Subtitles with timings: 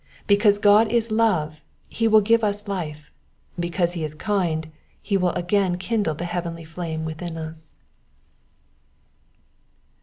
[0.25, 3.11] Because God is love he will give us life;
[3.59, 7.75] because he is kind he will again kindle the heavenly flame within us.